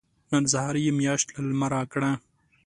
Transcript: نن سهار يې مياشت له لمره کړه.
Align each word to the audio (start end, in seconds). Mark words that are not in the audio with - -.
نن 0.31 0.43
سهار 0.51 0.75
يې 0.85 0.91
مياشت 0.99 1.27
له 1.35 1.41
لمره 1.49 1.81
کړه. 1.93 2.11